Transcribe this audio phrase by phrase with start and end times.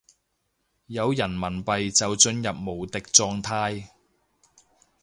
[0.87, 3.89] 有人民幣就進入無敵狀態